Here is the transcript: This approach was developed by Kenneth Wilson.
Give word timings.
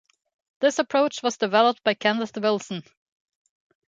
This 0.61 0.79
approach 0.79 1.21
was 1.21 1.37
developed 1.37 1.83
by 1.83 1.93
Kenneth 1.93 2.35
Wilson. 2.35 2.81